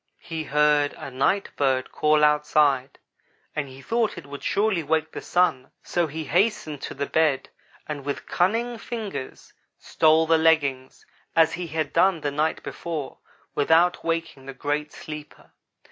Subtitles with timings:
[0.23, 2.97] He heard a night bird call outside
[3.55, 7.49] and he thought it would surely wake the Sun; so he hastened to the bed
[7.87, 13.19] and with cunning fingers stole the leggings, as he had done the night before,
[13.53, 15.51] without waking the great sleeper.